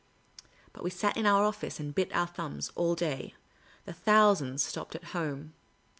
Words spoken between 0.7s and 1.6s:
But we sat in our